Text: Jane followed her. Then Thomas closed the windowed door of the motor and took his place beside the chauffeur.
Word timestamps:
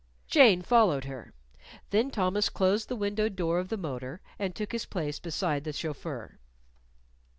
Jane 0.25 0.63
followed 0.63 1.03
her. 1.05 1.31
Then 1.91 2.09
Thomas 2.09 2.49
closed 2.49 2.87
the 2.89 2.95
windowed 2.95 3.35
door 3.35 3.59
of 3.59 3.69
the 3.69 3.77
motor 3.77 4.19
and 4.39 4.55
took 4.55 4.71
his 4.71 4.87
place 4.87 5.19
beside 5.19 5.63
the 5.63 5.73
chauffeur. 5.73 6.39